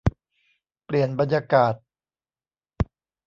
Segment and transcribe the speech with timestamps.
[0.85, 1.73] เปลี่ยนบรรยากาศ